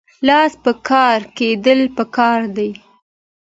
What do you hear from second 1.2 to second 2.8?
کیدل پکار دي